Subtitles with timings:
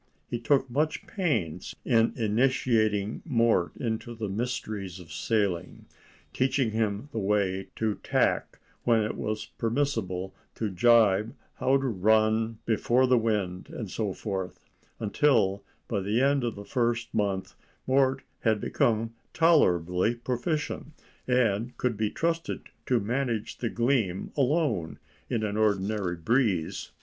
[0.27, 5.85] He took much pains in initiating Mort into the mysteries of sailing,
[6.33, 12.57] teaching him the way to tack, when it was permissible to jibe, how to run
[12.65, 14.65] before the wind, and so forth,
[14.99, 17.53] until, by the end of the first month,
[17.85, 20.93] Mort had become tolerably proficient,
[21.27, 24.97] and could be trusted to manage the Gleam alone
[25.29, 26.89] in an ordinary breeze.